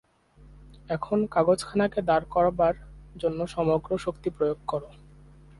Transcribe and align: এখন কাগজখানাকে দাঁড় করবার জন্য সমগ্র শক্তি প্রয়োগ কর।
এখন 0.89 1.19
কাগজখানাকে 1.27 1.99
দাঁড় 2.01 2.25
করবার 2.29 2.75
জন্য 3.17 3.39
সমগ্র 3.47 3.89
শক্তি 3.97 4.29
প্রয়োগ 4.29 4.59
কর। 4.67 4.81